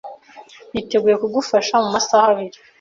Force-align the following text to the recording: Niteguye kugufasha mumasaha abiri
Niteguye 0.71 1.15
kugufasha 1.21 1.73
mumasaha 1.81 2.25
abiri 2.33 2.57